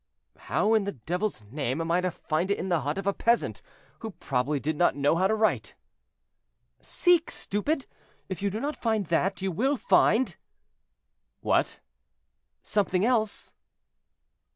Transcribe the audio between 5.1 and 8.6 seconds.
how to write?" "Seek, stupid! if you do